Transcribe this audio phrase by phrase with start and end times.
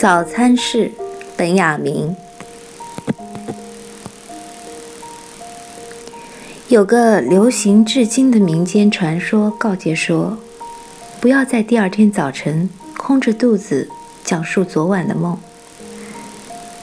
[0.00, 0.90] 早餐是
[1.36, 2.16] 本雅明。
[6.68, 10.38] 有个流行至今的民间传说告诫说：
[11.20, 13.90] 不要在第二天早晨空着肚子
[14.24, 15.38] 讲述昨晚的梦。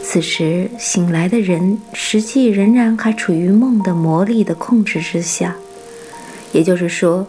[0.00, 5.56] 此时醒来的人，实际仍然还处于梦的魔力的控制之下。
[6.52, 7.26] 也就是说，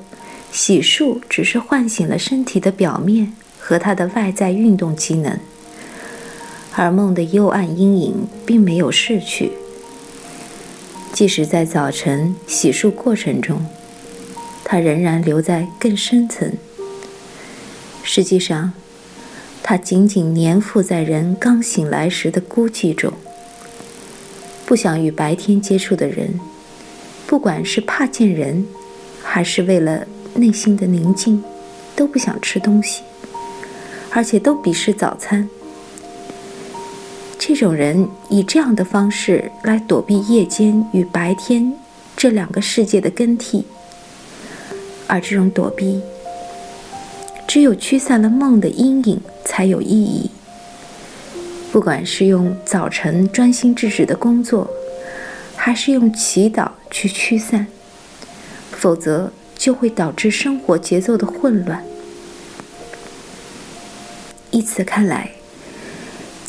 [0.51, 5.39] 洗漱只是唤醒了身体的表面和它的外在运动机能。
[6.73, 9.51] 而梦的幽暗阴影并没有逝去，
[11.11, 13.65] 即使在早晨洗漱过程中，
[14.63, 16.53] 它仍然留在更深层。
[18.03, 18.73] 实际上，
[19.61, 23.13] 它紧紧粘附在人刚醒来时的孤寂中。
[24.65, 26.39] 不想与白天接触的人，
[27.27, 28.65] 不管是怕见人，
[29.21, 31.43] 还是为了内心的宁静，
[31.95, 33.03] 都不想吃东西，
[34.11, 35.49] 而且都鄙视早餐。
[37.43, 41.73] 这种人以这样的方式来躲避夜间与白天
[42.15, 43.65] 这两个世界的更替，
[45.07, 45.99] 而这种躲避，
[47.47, 50.29] 只有驱散了梦的阴影才有意义。
[51.71, 54.69] 不管是用早晨专心致志的工作，
[55.55, 57.65] 还是用祈祷去驱散，
[58.69, 61.83] 否则就会导致生活节奏的混乱。
[64.51, 65.31] 以此看来。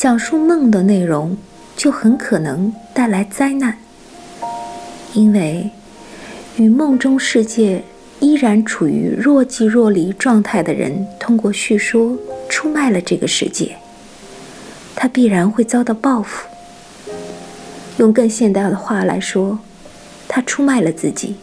[0.03, 1.37] 讲述梦的内容，
[1.77, 3.79] 就很可能带来灾难，
[5.13, 5.71] 因为
[6.57, 7.85] 与梦中世界
[8.19, 12.19] 依然处于若即若离状态的人，通过叙说
[12.49, 13.77] 出卖了这个世界，
[14.97, 16.49] 他必然会遭到报复。
[17.99, 19.61] 用更现代的话来说，
[20.27, 21.37] 他出卖了自己，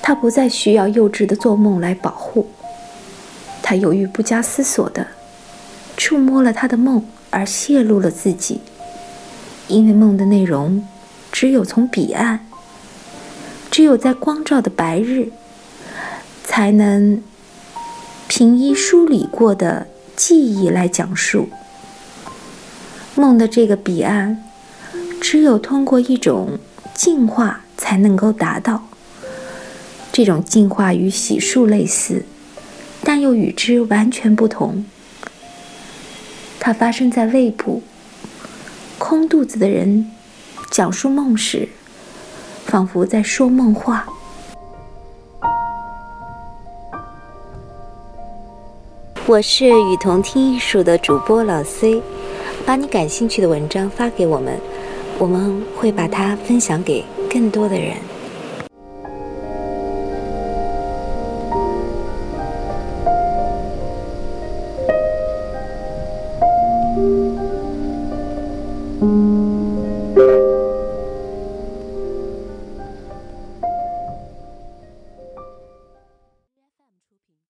[0.00, 2.48] 他不再需要幼稚的做梦来保护，
[3.62, 5.06] 他犹豫不加思索的。
[5.96, 8.60] 触摸了他的梦，而泄露了自己。
[9.68, 10.86] 因为梦的内容，
[11.32, 12.46] 只有从彼岸，
[13.70, 15.30] 只有在光照的白日，
[16.44, 17.22] 才能
[18.28, 21.48] 凭依梳理过的记忆来讲述。
[23.16, 24.44] 梦的这个彼岸，
[25.20, 26.58] 只有通过一种
[26.94, 28.84] 净化才能够达到。
[30.12, 32.24] 这种净化与洗漱类似，
[33.02, 34.84] 但又与之完全不同。
[36.66, 37.80] 它发生在胃部。
[38.98, 40.10] 空肚子的人
[40.68, 41.68] 讲述梦时，
[42.64, 44.04] 仿佛在说梦话。
[49.26, 52.02] 我是雨桐听艺术的主播老 C，
[52.66, 54.58] 把你感兴趣的文章发给我们，
[55.20, 57.94] 我们会把它分享给更多的人。